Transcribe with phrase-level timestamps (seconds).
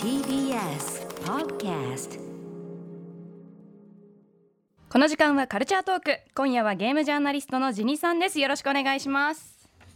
[0.00, 2.20] TBS Podcast
[4.88, 6.18] この時間はカルチャートーク。
[6.36, 8.38] 今夜はゲームジャーナリストのジニさんです。
[8.38, 9.53] よろしくお願いします。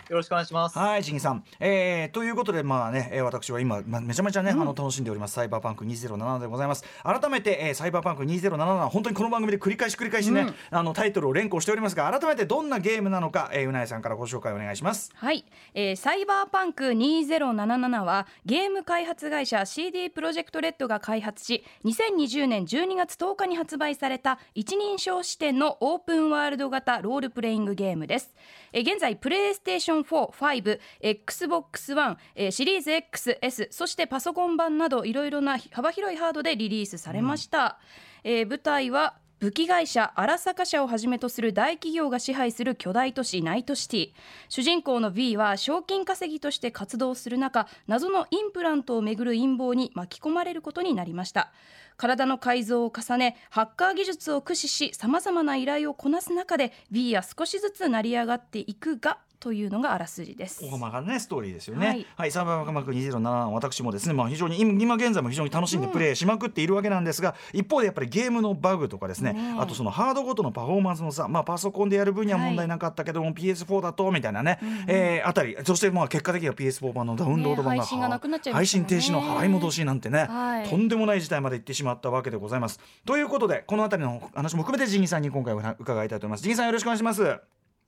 [0.08, 0.78] よろしくお願いします。
[0.78, 1.44] はい、ちぎさん。
[1.60, 5.34] えー、ということで、まあね、えー私は今、まあ、めちゃめちゃね、あの楽しんでおります。
[5.34, 6.84] サイバーパンク2077でございます。
[7.02, 15.12] 改めて、えー、サイバーパンク2077、本当にこの番組で繰り返し繰り返しね、あのタイトルを連呼しておりますが、改めてどんなゲームなのか、えー、うなえさんからご紹介お願いします。
[15.14, 28.34] はい、えーサイバーパンク2077はゲーム開発会社 CD プロジェクトレッドが開発し2020年12月10日に発売された一人称視点のオープンワールド型ロールプレイングゲームです、
[28.72, 37.78] えー現在プレイステーション4、5、Xbox One、えーシリーズ XS そしてパソコン版などいろいろな幅広いハードでリリースされました、
[38.24, 44.10] えー舞台は武器会社荒坂社をはじめとする大企業が支配する巨大都市ナイトシティ。
[44.48, 51.52] 主人公の V は賞金稼ぎとして活動する中謎のインプラントをめぐる陰謀に巻き込まれることになりました。
[51.96, 61.86] 体の改造を重ねハッカー技術を駆使しさまざまな依頼をこなす中で V は少しずつ成り上がっていくがというのがあらすじです大浜がね、ストーリーですよね。
[61.86, 82.80] ははいい、サイバーパンク2077、私もですね、まあ、非常に今今現在も非常に楽しんでプレイしまくっているわけなんですが、一方でやっぱりゲームのバグとかですね、ねえあとそのハードごとのパフォーマンスのさ、まあ、パソコンでやる分には問題なかったけども、PS4 だとみたいなね、えーあたり、そしてまあ結果的には PS4 版のダウンロード版が、ね配信がなくなっちゃいま配しね信停止の払い戻しなんてね、はいとんでもない事態まで行ってしまったわけでございます。
[83.06, 86.42] ということで、このあたりの話も含めて、ジギさんに今回は伺いたいと思います。
[86.42, 87.22] ジギさん、よろしくお願いします。
[87.22, 87.40] よ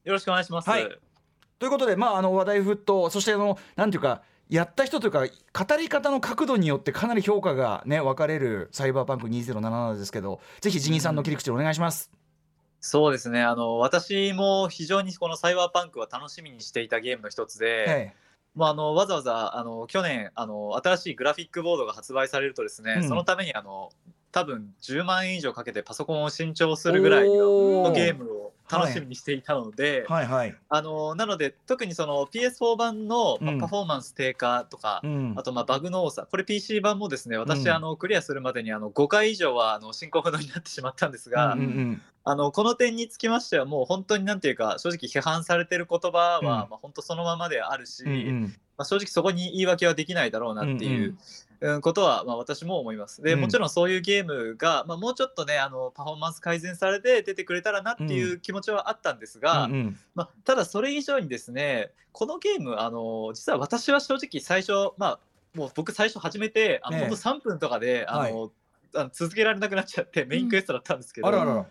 [0.04, 0.70] ろしくお願いします。
[0.70, 1.09] はい
[1.60, 12.10] ということで、まあ、あの話題沸騰そしてあのなんていうかやった人というか語り方の角度によってかなり評価がね分かれるサイバーパンク2077ですけどぜひジギーさんの切り口でお願いします。
[12.80, 13.42] そうですね。
[13.42, 18.14] あの私も非常にこのサイバーパンクは楽しみにしていたゲームの一つで、はい
[18.56, 23.90] まああのわざわざあの去年あの新しいグラフィックボードが発売されるとですね、うんそのためにあの
[24.32, 28.29] 多分10万円以上かけてパソコンを新調するぐらいのゲームを
[28.70, 30.26] 楽しみにしていたので、はい。
[30.26, 35.34] はい、あのなので特にその PS4 版の、まパフォーマンス低下とか、うん。
[35.36, 37.68] あとまあバグの多さ、これ PC 版もですね、私、うん。
[37.70, 46.44] あのクリアするまでにあの5回以上はあの進行不能になってしまったんですが、うんうんあのこの点につきましては、もう本当になんていうか、正直批判されてる言葉は、うん。
[46.44, 48.42] まあ本当そのままであるし、うんうん。
[48.76, 51.10] まあ、正直そこに言い訳はできないだろうなっていう。
[51.10, 51.18] うん
[51.82, 53.22] ことは、まあ、私も思います。
[53.22, 53.40] で、うん。
[53.40, 65.20] もちろんそういうゲームが、まあ、もうちょっとね、あのパフォーマンス改善されて出てくれたらなっていう気持ちはあったんですが、うんうんまあ、ただそれ以上にですねこのゲームあの実は私は正直最初まあ
[65.54, 67.02] もう僕最初始めてあの、ええ。
[67.02, 68.52] ほんと3分とかであの、
[68.94, 71.66] あの続けられなくなっちゃってメインクエストだったんですけど、あらあらら、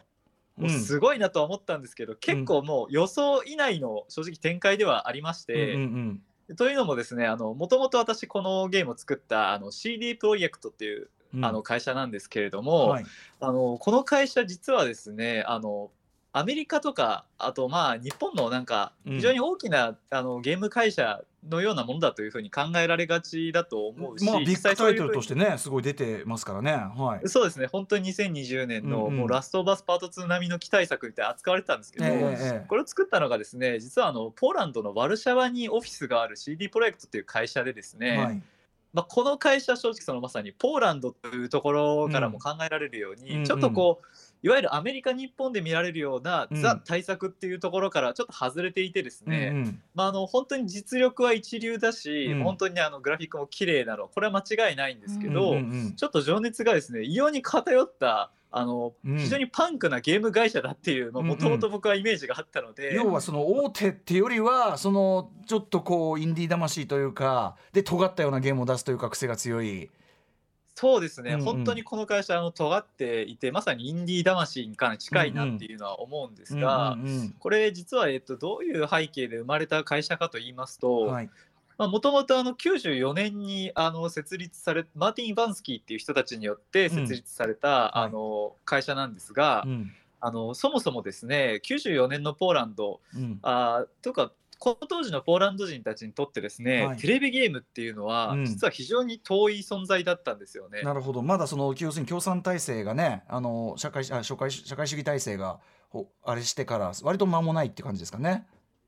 [0.57, 6.21] もうすごいなとは思ったんですけど、結構もう予想以内の正直展開ではありまして、うんうん
[6.55, 11.45] というのもですねあのもともと私このゲームを作ったあの CD プロジェクトっていう、うん。
[11.45, 13.05] あの会社なんですけれどうんも、はい。
[13.39, 15.91] あのこの会社実はですねあの
[16.31, 19.13] アメリカとかあとまあ日本のなんかうん。
[19.15, 26.71] 非常に大きな、あのゲーム会社のようなものだというふうに考えられがちだと思うし、まあビッグタイトルとしてねすごい出てますからね。
[26.71, 27.27] はい。
[27.29, 27.67] そうですね。
[27.67, 38.41] 本当に2020年の、うんうんもうラストバスパート2並みの期待作みたいな扱われてたんですけど、ええええこれを作ったのがですね実はあのポーランドのワルシャワにオフィスがある CD プロジェクトっていう会社でですね、はい。
[38.93, 43.45] まあ、この会社正直そのまさにポーランドというところからも考えられるように、うん。
[43.45, 44.05] ちょっとこう
[44.41, 46.61] いわゆるアメリカ日本で見られるような、うん。
[46.61, 49.81] ザ対策っていうところからちょっと外れていてですうんうね、ん。
[49.93, 52.43] まあ、あの本当に実力は一流だし、うん。
[52.43, 59.17] 本当にあのグラフィックも綺麗なのこれは間違いないんですけど、うんうんちょっと情熱がですね異様に偏ったあの、うん。
[59.17, 61.27] 非常にパンクなゲーム会社だっていううんうん。
[61.27, 69.89] もともと僕はイメージがあったので、要はその大手っていうよりはそのちょっとこうインディー魂というかで尖ったようなゲームを出すというか癖が強い。
[70.79, 71.45] そうですね、うんうん。
[71.45, 81.29] 本当にこの会社あの尖っていてまさにインディー魂にかなり近いなっていうのは思うんですが、うんうんこれ実は、えっと、どういう背景で生まれた会社かと言いますうんとはい。
[81.77, 87.99] もともと94年にあの設立されマーティン・バンスキーっていう人たちによって設立された、はい。
[88.05, 89.91] あの会社なんですが、うん。
[90.21, 93.39] あのそもそもですね94年のポーランドうん。
[93.41, 100.81] あーとかこの当時のポーランド人たちにとってですね、はいテレビゲームっていうのは、うん実は非常に遠い存在だったんですよね。
[100.81, 105.59] なるほどまだその要するに共産体制がねあの社会あ社会社会主義体制が
[105.89, 108.45] ほあれしてから割と間もないって感じですかね。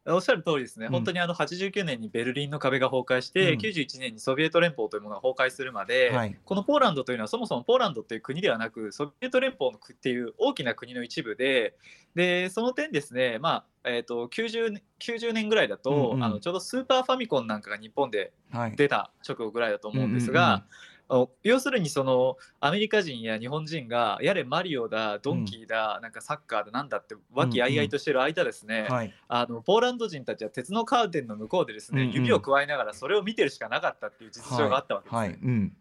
[0.07, 0.91] おっしゃる通りですね、うん。
[0.93, 3.59] 本当にあの89年にベルリンの壁が崩壊して、うん。
[3.59, 6.35] 91年にソビエト連邦というものが崩壊するまで、はい。
[6.43, 11.75] このポーランドというのはそもそもポーランドという国ではなくソビエト連邦の国っていう大きな国の一部で
[12.15, 16.23] でその点ですね、まあえー、と 90, 年90年ぐらいだと、うんうん。
[16.23, 18.75] あのちょうどスーパーファミコンなんかが日本ではい。
[18.75, 20.65] 出た直後ぐらいだと思うんですが、
[21.43, 29.13] 要するにそのアメリカ人や日本人がやれマリオだドンキーだ、なんかサッカーだなんだって和気あいあいとしてる間ですね、はい。
[29.27, 32.13] あのポーランド人たちは鉄のカーテンの向こうでですね、うんうん。
[32.15, 35.19] 指を加えながらそれを見てるしかなかったっていう実情があったわけですね。
[35.19, 35.29] はい。
[35.29, 35.75] うん。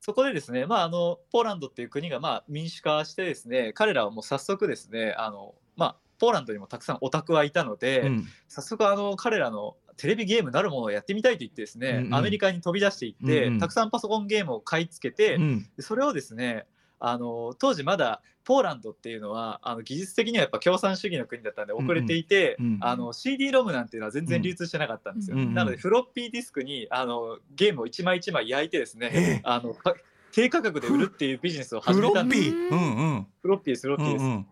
[0.00, 8.26] そこでですね、まあ、あのポーランドっていう国がまあ民主化してですね彼らはもう早速ですねあの、まあ、ポーランドにもたくさんオタクはいたので、うん。
[8.48, 12.14] 早速あの彼らのテレビゲームなるものをやってみたいと言ってですね、うんうん。
[12.14, 13.60] アメリカに飛び出していって、うんうん。
[13.60, 16.66] たくさんパソコンゲームを買い付けて、うんでそれをですね
[17.00, 22.78] あの当時まだポーランドっていうのはあの技術的にはやっぱ共産主義の国だったんで遅れていて、うんうん。
[22.80, 25.54] あの CD ロムなんていうのは全然流通してなかったんですよ、うんうん。
[25.54, 29.40] なのでフロッピーディスクにあのゲームを一枚一枚焼いてですね、ええ。
[29.44, 29.94] あのか
[30.32, 32.70] 低価格で売るっていうビジネスをフロ始めたんですッピー。
[32.70, 33.26] うんうん。
[33.40, 34.46] フロッピーですフロッピーです、うんうん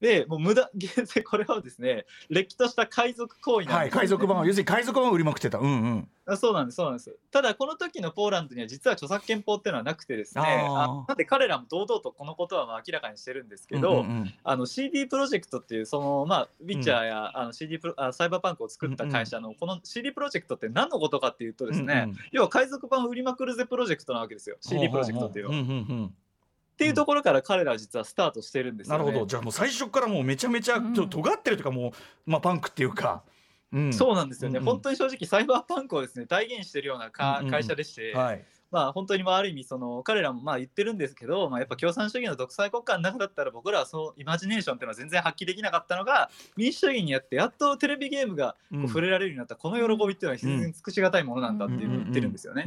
[0.00, 5.58] でもう無駄 厳正これはですねれっきとした海賊行為なんはいですよね、海賊版を要するに海賊版を売りまくってた。
[5.58, 6.08] うんうん。
[6.28, 7.16] あそうなんですそうなんです。
[7.30, 14.34] ただこの時のポーランドには実は著作権法っていうのはなくてですねあなんで彼らも堂々とこのことはまあ明らかにしてるんですけど、うんうんうん。
[14.42, 22.16] あの CD プロジェクトっていうそのまあウィッチャーや、あの CD プロあサイバーパンクを作った会社のこの CD プロジェクトって何のことかっていうとですね、うんうん。
[22.32, 24.56] 要は海賊版を売りまくるぜプロジェクトなわけですよ。
[24.60, 25.56] CD プロジェクトっていうのは。
[25.62, 26.14] んんうん
[26.76, 29.04] っていうところから彼らは実はスタートしてるんですよね。
[29.04, 29.26] なるほど。
[29.26, 30.94] じゃあもう最初からもうめちゃめちゃうん。
[30.94, 31.88] ちょっと尖ってるというかも
[32.26, 33.22] うまあパンクっていうか。
[33.72, 33.92] うん。
[33.94, 34.72] そうなんですよね、うんうん。
[34.72, 37.50] 本当に正直サイバーパンクをですね体現してるようなか、うんうん。
[37.50, 48.96] 会社でして、はいまあ本当にまあある意味その彼らもまあ言ってるんですけど、まあ、やっぱ共産主義の独裁国家の中だったら僕らはそうイマジネーションっていうのは全然発揮できなかったのが民主主義にやってやっとテレビゲームがこううん。
[48.96, 52.66] 触れられるようになったこの喜びっていうのは全然尽くしがたいものなんだっていう言ってるんですよね。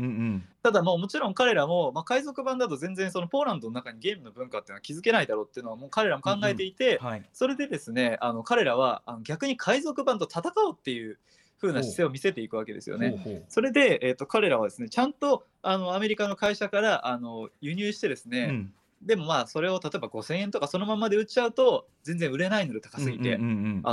[0.62, 7.24] ただもうもちろん彼らも、まあ、海賊版だと全然そのポーランドの中にゲームの文化っていうのは築けないだろうっていうのはもう彼らも考えていて、はい。
[7.34, 11.18] それでですねあの彼らはあの逆に海賊版と戦おうっていう
[11.62, 13.44] 風な姿勢を見せていくわけですよね。
[13.50, 18.74] それで、えー、と彼らはですねちゃんとあのアメリカの会社からあの輸入してですね、うん。
[19.02, 23.40] でもまあそれを例えば5000円とかそのままで売っちゃうと全然売れないので高すぎて、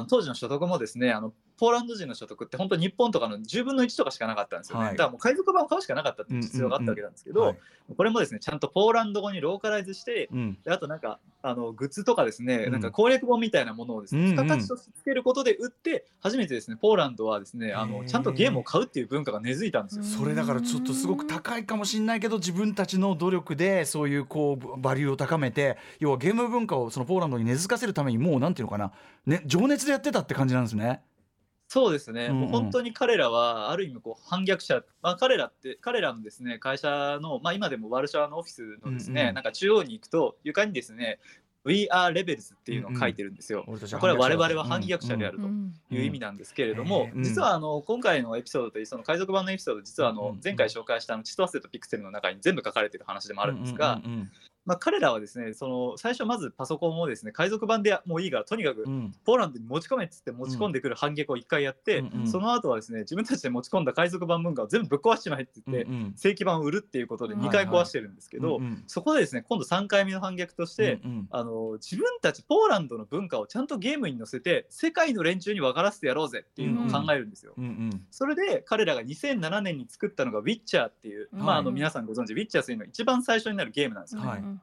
[0.08, 4.97] 当時の所得もですねあのポーランド人の所得って本当日本とかの10分の1とかしかなかったんですよね、はい。
[4.97, 7.58] だからもう海賊版を買うしかなかったっていう実情があったわけなんですけど、はい。
[7.97, 10.58] これもですねちゃんとポーランド語にローカライズしてうん。
[10.64, 12.73] であとなんかあのグッズとかですね、うん。
[12.73, 20.05] なんか攻略本みたいなものをですね、うんうん付加価値としてつけることで売って初めてですねポーランドはですねあのちゃんとゲームを買うっていう文化が根付いたんですよ。
[20.05, 28.93] それだからちょっとすごく高いかもしれないけど自分たちの努力でそういうこうバリューを高めて要はゲーム文化をそのポーランドに根付かせるためにもうなんていうのかな、
[29.26, 31.02] ね、情熱でやってたって感じなんですね。
[31.68, 32.30] そうですね、うん。
[32.30, 39.34] うんもう本当に彼らはある意味こう反逆者、まあ、彼らって彼らのですね会社の、まあ、今でもワルシャワのオフィスのですね、うんうん。
[39.34, 41.18] なんか中央に行くと床にですね
[41.64, 43.64] We are rebels っていうのを書いてるんですよ。
[43.66, 54.32] 俺たちはこれは我々は反逆者であるとうんいう意味なんですけれども、うん実はあの今回のエピソードというその海賊版のエピソード実はあうんの前回紹介したあのチトワセとピクセルの中に全部書かれている話でもあるんですが、うんうん
[54.66, 58.84] まあ、彼らはですねその最初まずパソコンをですね海賊版でもういいからとにかく
[59.24, 62.26] ポーランドに持ち込めっつって持ち込んでくる反逆を一回やって、うんうん。
[62.28, 66.12] その後はですね自分たちで持ち込んだ海賊版文化を全部ぶっ壊しちまえって言って、うんうん。
[66.16, 68.84] 正規版を売るっていうことで2回壊してるんですけど、うんうん。
[68.86, 71.28] そこでですね今度3回目の反逆として、うんうん。
[71.30, 77.52] あの自分たちポーランドの文化をちゃんとゲームに載せて世界の連中に分からせてやろうぜっていうのを考えるんですよ。
[77.56, 78.06] うんうん。
[78.10, 84.23] それで彼らが2007年に作ったのが「ウィッチャー」っていう、まあ、あのはい皆さんご存知ウィッチャーというのが一番最初になるゲームなんですよ。
[84.23, 84.55] はい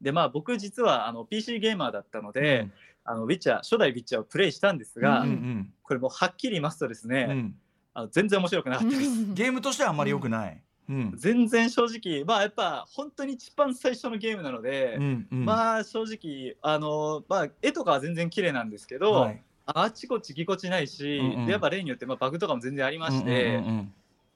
[0.00, 2.68] でまあ僕実はあの PC ゲーマーだったので、
[3.04, 7.54] あのウィッチャー初代ウィッチャーをプレイしたんですが、うんうんこれもうはっきり言いますとですね、うん。
[7.94, 9.10] あの全然面白くなかったです。
[9.34, 10.62] ゲームとしてはあんまり良くない。
[10.88, 11.12] うん。
[11.16, 15.44] 全然正直まあやっぱ本当に一番最初のゲームなので、うんうん。
[15.44, 19.42] まあ正直あのまあ絵とかは全然綺麗なんですけど、はい。
[19.66, 21.46] あちこちぎこちないし、うんうん。
[21.46, 23.92] でやっぱ例によってまあバグとかも全然ありまして、うんうんうん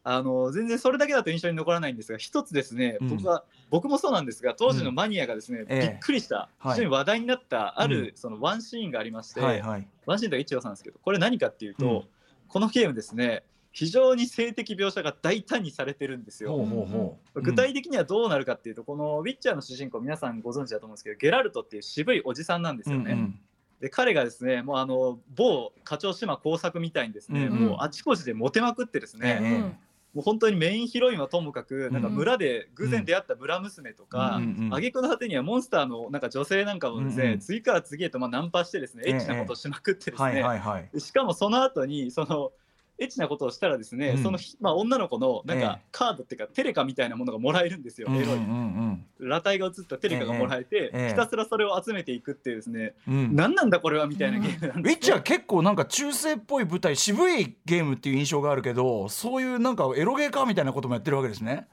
[0.06, 3.08] あの全然それだけだと印象に残らないんですが一つですね、うん。
[3.16, 5.80] 僕は僕もそうなんですが当時のマニアがですね、ええ。
[5.80, 6.74] びっくりした、はい。
[6.74, 9.88] 非常に話題になったあうるそのワンシーンがありまして、はいはい。
[10.04, 12.02] ワンシーンとは一応さんですけどこれ何かっていうと、うん。
[12.48, 17.16] このゲームですね非常に性的描写が大胆にされてるんですよ。
[17.34, 23.12] 具体的にはどうなるかっていうとこのウィッチャーの主人公皆さんご存知だと思うんですけどゲラルトっていう渋いおじさんなんですよね。
[23.12, 23.40] うんうん。
[23.80, 27.66] で彼がですねもうあの某課長島工作みたいにですね、うんうん。
[27.70, 29.84] もうあちこちでモテまくってですね、ええ
[30.14, 34.40] もう本当にメインヒロインはともかくなんか村で偶然出会った村娘とか、
[34.70, 37.38] 挙句の果てにはモンスターのなんか女性なんかもですね、うんうん。
[37.40, 39.12] 次から次へとまあナンパしてですね、ええ。
[39.14, 41.00] エッチなことをしまくってですね、はいはいはい。
[41.00, 42.52] しかもその後にその
[42.98, 44.22] エッチなことをしたらですね、うん。
[44.22, 45.64] そのひまあ、女の子のなんええ。
[45.64, 48.22] かカードっていうかテレカみたいなものがもらえるんですよ、エロい。
[48.22, 51.08] うんうん裸体が映ったテレカがもらえて、ええ。
[51.08, 53.14] ひたすらそれを集めていくっていうですね、うん。
[53.14, 61.66] うん何なんだこれはみたいなゲームなんウィッチャー結構なんか中世っぽい舞台渋いゲームっていう印象があるけどそういうなんかエロゲーかみたいなこともやってるわけですね。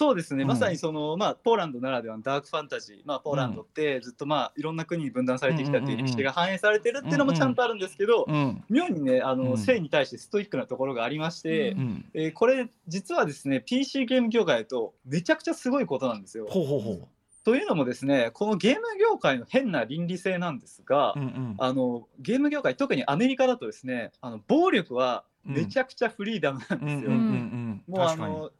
[0.00, 0.48] そうですね、うん。
[0.48, 8.64] まさにその、まあ、ポーランドならではのダークファンタジー、まあ、ポーランドってずっと、まあ、いろんな国に分断されてきたっていう歴史が反映されてるっていうのもちゃんとあるんですけど、うん。
[8.70, 9.58] 妙にねあの、うん。
[9.58, 16.46] 性に対してストイックなところがありまして、うん、えーこれ実はですね PC ゲーム業界だとめちゃくちゃすごいことなんですよ。
[16.48, 17.08] ほうほうほ
[17.44, 21.20] というのもですねこのゲーム業界の変な倫理性なんですが、う。
[21.20, 21.54] うんうん。
[21.58, 27.10] あのゲーム業界特にアメリカだとですねあの暴力はめちゃくちゃフリーダムなんですよ。
[27.10, 28.50] うんうんうんもうあの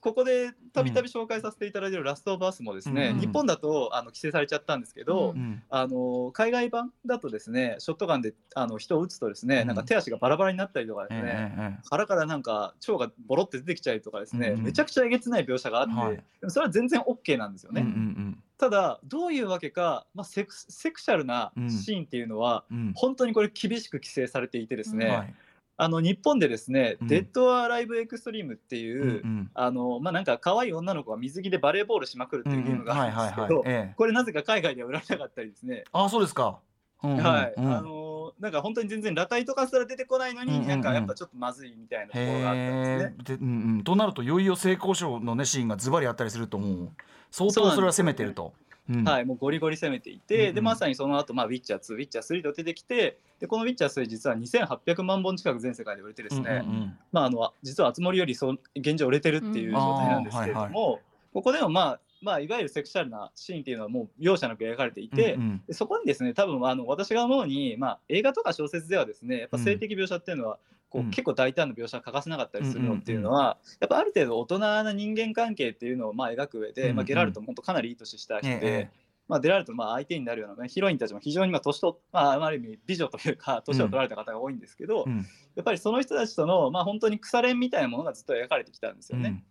[0.00, 3.20] ここでたびたび紹介させていただいているラストオブアスもですね、うん。
[3.20, 5.62] 日本だとあの規制されちゃったんですけど、ううん。
[5.70, 9.66] あの海外版だとですねショットガンであの人を撃つとですね、うん。
[9.66, 14.58] なんか手足がバラバラになったりとかですえね、ええ腹からなんか腸がボロって出てきちゃうとかですね、うん。
[14.58, 16.16] うんめちゃくちゃえげつない描写があって、はい。
[16.16, 17.80] でもそれは全然 OK なんですよね。
[17.80, 18.42] えうんうん。
[18.58, 21.70] ただどういうわけか、まあ、セクセクシャルなうん。
[21.70, 22.92] シーンっていうのは、うん。
[22.94, 25.34] 本当にこれ厳しく規制されていてですね、うんはい
[25.80, 27.08] あの日本でですね、うん。
[27.08, 33.94] デッド・アライブ・エクストリームってうんいう、うんあのまあなんか可愛い女の子が水着でバレーボールしまくるっていうゲームがあるんですけど、ええ。
[33.96, 36.58] これなぜか海外では売られなかったりですね、あそうですか。
[37.04, 40.68] うんうんはい、うんあのなんか本当に全然裸体とかすら出てこないのに、うんうんうん。
[40.68, 43.14] なんかやっぱちょっとまずいみたいなところがあったんですね。
[43.24, 43.84] でうんうん。
[43.84, 46.90] となるといよいよ性交渉のねシーンがズバリあったりするともう
[47.30, 48.52] 相当それは攻めてると。
[48.88, 49.04] うん。
[49.04, 50.54] はい、もうゴリゴリ攻めていて、うんうん。
[50.54, 61.00] でまさにその後、まあウィッチャー2、ウィッチャー3と出てきて、でこのウィッチャー3実は2800万本近く全世界で売れてですね、うんうんまああの実は熱盛よりそう現状売れてるっていう状態なんですけれども、
[61.32, 65.62] ここでもまあまあいわゆるセクシャルなシーンっていうのはもう容赦なく描かれていて、うんうん。
[65.66, 70.58] でそこにですね多分あの私が思うに、まあ、映画とか小説ではですねやっぱ性的描写っていうのは、
[70.90, 71.10] こううん。
[71.10, 76.96] 結構大胆な描写が欠かせなかったりするのっていうのは、やっぱある程度大人な人間関係っていうのをまあ描く上で、うんうん。
[76.96, 78.90] まあ、ゲラルトも本当かなりいい年した人で、ええ
[79.28, 85.26] まあ、デラルトのまあ相手になるような、ね、ヒロインたちも非常にまあ年と、まあ、ある意味美女というか年を取られた方が多いんですけど、うん。
[85.54, 89.44] やっぱりその人たちとの、まあ、本当に腐れ縁みたいなものがずっと描かれてきたんですよね。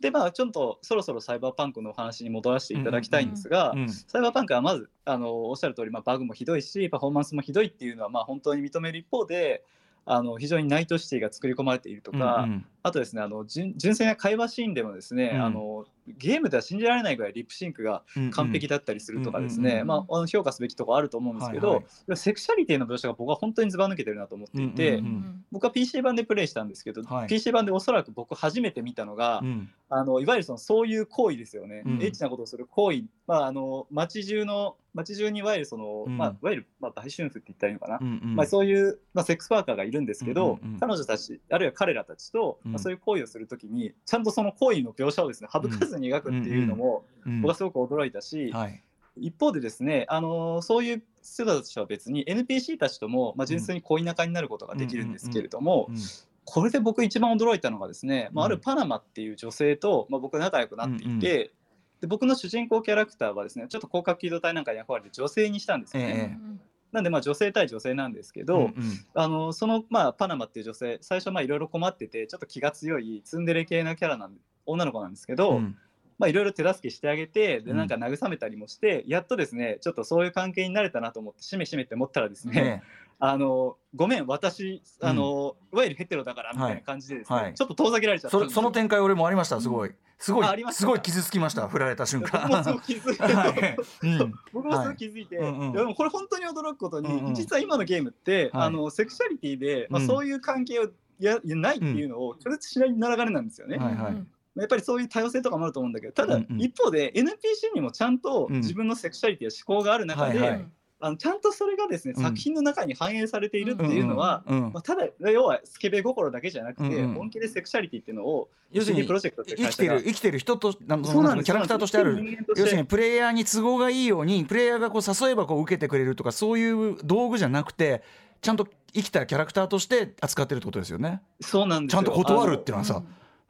[0.00, 3.88] でまあちょっとそろそろサイバーパンクのお話に戻らせていただきたいんですが、うん。
[3.88, 9.62] サイバーパンクはまずあのおっしゃる通り、まあ、バグもひどいしパフォーマンスもひどいっていうのはまあ本当に認める一方で
[10.06, 12.66] あの非常にナイトシティが作り込まれているとか、うんうん。
[12.82, 15.42] あとですねあの純純粋な会話シーンでもですね、うん。
[15.42, 15.86] あの
[16.18, 19.86] ゲームでは信じられないぐらいリップシンクがうん完璧だったりするとかですうんうんね、うん。
[19.86, 22.16] まああの評価すべきところあると思うんですけど、はいはい。
[22.16, 25.02] セクシャリティの描写が僕は本当にずば抜けてるなと思っていて、
[25.50, 27.28] 僕は PC 版でプレイしたんですけど、はい。
[27.28, 32.02] PC 版でおそらく僕初めて見たのが、うんあのいわゆるそのそういう行為ですよね、うん。
[32.02, 36.18] エッチなことをする行為、まあ、あの街中の街中にいわゆるその、うん。
[36.18, 38.34] まあ、いわゆる、まあ、売春婦って言ったらいいのかな、うんうん。
[38.34, 40.80] まあ、そういう、まあ、セックスワーカーがいるんですけど、うんうんうん。
[40.80, 48.82] 彼女たちあるいは彼らたちと、うんまあ、そういう行為をするときにちゃんとその行為の描写をですね省かずに描くっていうのも、うん僕はすごく驚いたし、はい。
[49.16, 55.96] 一方でですね、あのそういう人たちは別に NPC たちとも、まあ、純粋に恋仲になることができるんですけれども、うん
[56.44, 58.52] これで僕一番驚いたのがですね、まあ、あうん。
[58.52, 61.52] るパナマっていう女性と、まあ、僕仲良くなっていて、
[62.00, 66.38] で僕の主人公キャラクターはですねちょっと広角機動隊なんかに役割で女性にしたんですよね。
[66.38, 68.72] えなんでまあ女性対女性なんですけど、うんうん。
[69.14, 74.36] あのその、まあ、パナマっていう女性最初まあいろいろ困っててちょっと気が強いツンデレ系なキャラなん
[74.66, 75.76] 女の子なんですけど、うん
[76.18, 77.76] まあいろいろ手助けしてあげてでうん。
[77.76, 82.86] なんか慰めたりもして、やっとですねちょっとそういう関係になれたなと思ってしめしめって思ったらですね、え。
[83.20, 87.54] あのごめん私あの、いわゆるヘテロだからみたいな感じでですね、はい。
[87.54, 89.94] ちょっと遠ざけられちゃったその展開俺もありましたすごい。
[90.18, 92.42] すごいすごい傷つきました振られた瞬間。
[92.48, 93.76] 僕もすごく気づいて、はい。
[94.02, 94.34] うん。
[94.52, 95.52] 僕もすごく気づいて、はい。
[95.52, 97.34] うんでもこれ本当に驚くことに、うんうん。
[97.34, 98.66] 実は今のゲームって、はい。
[98.66, 100.06] あのセクシャリティで、まあ、うん。
[100.06, 103.76] そういう関係をやないっていうのを拒絶しない流れなんですよね。
[103.76, 108.56] はいはいやっぱりそういう多様性とかもあると思うんだけどただ一方で NPC にもちゃんとうん。
[108.64, 110.64] 自分のセクシャリティや思考がある中で、はいはい。
[111.00, 112.22] あのちゃんとそれがですね、うん。
[112.22, 122.38] 作品の中に反映されているっていうのは、うんうんまあ、ただ要はスケベ心だけじゃなくて、うんうん本気でセクシャリティっていうのを要するにプロジェクトって生きてる生きてる人とあのそキャラクターとしてある。
[122.56, 128.02] 要するにプレイヤーに都合がいいようにプレイヤーがこう誘えばこう受けてくれるとかそういう道具じゃなくて
[128.40, 131.22] ちゃんと生きたキャラクターとして扱ってるってことですよね。
[131.40, 132.02] そうなんですよ。
[132.02, 133.02] ちゃんと断るっていうのはさ、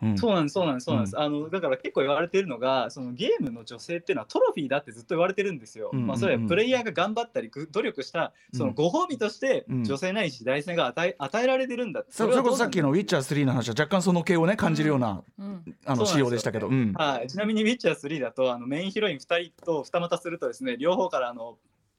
[0.02, 0.18] うん。
[0.18, 5.98] そうなんですそうなんですそうなんです、あのだから結構言われてるのがそのゲームの女性っていうのはトロフィーだってずっと言われてるんですよ、うん。
[5.98, 9.84] うんうんまあそれはプレイヤーが頑張ったりぐ努力したそのご褒美としてうん。
[9.84, 12.12] 女性ないし大性が与え与えられてるんだって。
[12.12, 15.64] それこそさっきの「ウィッッチャー3」の話は若干その系をね感じるような、うん。
[15.86, 16.92] あの仕様でしたけど、うん。
[16.94, 21.56] はい、ちなみに「ウィッチャー3」だとあのメインヒロイン2人と二股するとですね両方からあの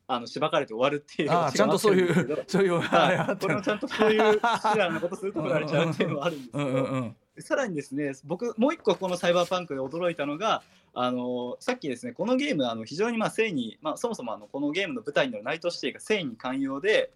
[0.08, 17.12] あのしばかれて終わるっていうちゃんとそういう そういうあこれもちゃんとそういうシラなことすると振られちゃうっていうのはあるんですけうんど、うんうんさらにですね僕もう一個このサイバーパンクで驚いたのがあのさっきですねこのゲームあの非常にまあ性に、まあ、そもそもあのこのゲームの舞台になるナイトシティが性に寛容で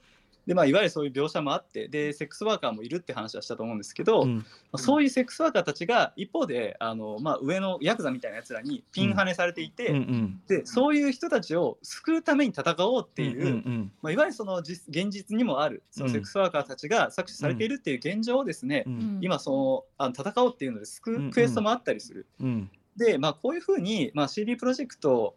[0.50, 4.46] で、まあ、いわゆるそういう描写もあってでセックスワーカーもいるって話はしたと思うんですけど、まうん。
[4.72, 18.94] あそういうセックスワーカーたちが一方であの、まあ、上のヤクザみたいなやつらにピンハネされていて、うんうんでそういう人たちを救うために戦おうっていう、うんうんまあ、いわゆるその実現実にもあるそのセックスワーカーたちが搾取されているっていう現状をですね、うん。
[18.94, 19.20] うん。
[19.22, 22.25] 今そのあの戦おうっていうので救うクエストもあったりする。
[22.41, 25.36] うんで、まあ、こういうふうに、まあ、CD プロジェクト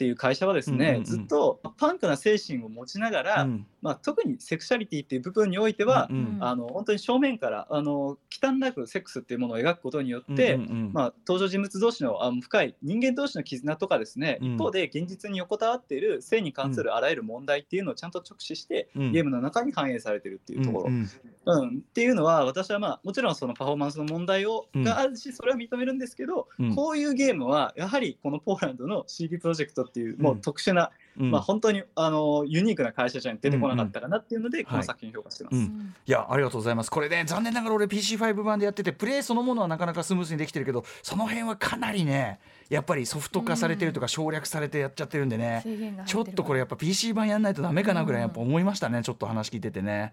[0.00, 1.04] っていう会社はですね、うんうんうん。
[1.04, 3.66] ずっとパンクな精神を持ちながら、うん。
[3.82, 10.92] まあ、特にセクシャリティっていう部分においては、うんうんあの本当に正面からあの忌憚なくセックスっていうものを描くことによって、うんうんうん。
[10.94, 14.54] まあ、登場人物同士のあの深い人間同士の絆とかですね、うん。
[14.54, 19.12] 一方で現実に横たわっている性に関するあらゆる問題っていうのをちゃんと直視して、うん。
[19.12, 24.84] ゲームの中に反映されてるっていうところ、うんうんっていうのは私はまあもちろんそのパフォーマンスの問題を、うん。
[24.84, 26.74] があるしそれは認めるんですけど、うん。
[26.74, 31.30] こういうゲームはやはりこのポーランドの CD プロジェクトっていうもう特殊な、うん。
[31.30, 35.56] まあ、本当にあのユニークな会社じゃ出てこなかったかなっていうので、んこの作品評価してます。
[35.56, 35.94] うん。
[36.06, 36.90] いやありがとうございます。
[36.90, 50.12] これね残念ながら俺 PC5 版でやっててプレイそのものはなかなかスムーズにできてるけどその辺はかなりねやっぱりソフト化されてるとか省略されてやっちゃってるんでね、制限がちょっとこれやっぱ PC 版やんないとダメかなぐらいやっぱ思いましたね、ちょっと話聞いててね。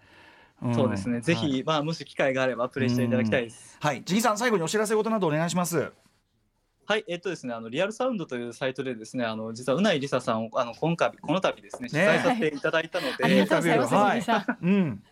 [0.65, 0.73] ん。
[0.73, 3.77] そうですね、ぜひ、はい、まあ、もし機会があればプレイしていただきたいです。
[3.79, 5.91] はい、ジギさん最後にお知らせ事などお願いします。
[6.87, 14.65] はい、えっとですね、あのリアルサウンドというサイトでですね、あの実はうないりささんをあの今回この度ですね、取材させていただいたので、ありがとうございます、はい杉さん。
[14.65, 15.03] うん、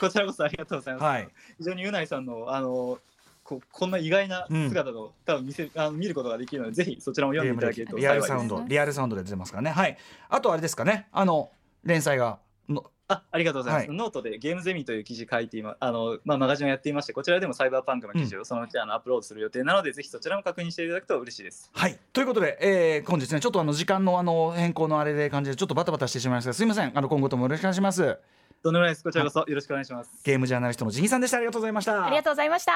[0.00, 1.04] こちらこそありがとうございます。
[1.04, 1.28] はい、
[1.58, 2.98] 非常にうないさんのあの
[3.44, 8.32] ここんな意外な姿を、多分見せあの見ることができるので、ぜひそちらも読んでいただけるとリア幸いです。
[8.32, 9.70] ルサウンド、リアルサウンドで出てますからね。
[9.70, 9.98] はい。
[10.30, 11.50] あとあれですかね、あの
[11.84, 12.38] 連載が
[12.68, 21.70] のあありがとうございます、はいノートでゲームゼミという記事書いていまあの、まあ、マガジンをやっていまして、こちらでもサイバーパンクの記事をそのうちあのアップロードする予定なので、ぜひそちらも確認していただくと嬉しいです。
[21.72, 28.18] はいということで、えー、本日ねちょっとあの時間のあの変更のあれで感じでちょっとバタバタしてしまいましたがすみませんあの今後ともよろしくお願いします。
[28.62, 29.04] とんでもないです。
[29.04, 30.10] こちらこそよろしくお願いします。
[30.24, 32.06] ゲームジャーナリストのジギさんでしたありがとうございました。
[32.06, 32.72] ありがとうございました。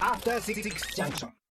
[0.00, 0.62] After Six
[0.94, 1.38] Junction.